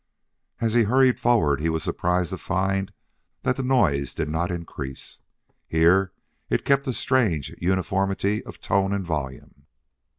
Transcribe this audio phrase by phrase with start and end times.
[0.59, 2.91] As he hurried forward he was surprised to find
[3.43, 5.21] that the noise did not increase.
[5.67, 6.11] Here
[6.49, 9.67] it kept a strange uniformity of tone and volume.